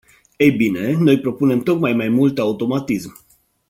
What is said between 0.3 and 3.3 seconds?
Ei bine, noi propunem tocmai mai mult automatism.